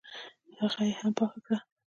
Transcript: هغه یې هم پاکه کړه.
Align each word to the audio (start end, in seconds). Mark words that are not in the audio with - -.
هغه 0.59 0.81
یې 0.89 0.93
هم 0.99 1.11
پاکه 1.17 1.39
کړه. 1.45 1.57